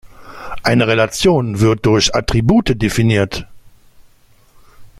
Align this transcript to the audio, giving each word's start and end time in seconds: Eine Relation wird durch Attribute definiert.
Eine 0.63 0.87
Relation 0.87 1.59
wird 1.59 1.85
durch 1.85 2.15
Attribute 2.15 2.73
definiert. 2.81 3.45